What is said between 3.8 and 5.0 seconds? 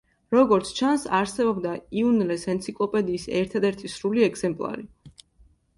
სრული ეგზემპლარი.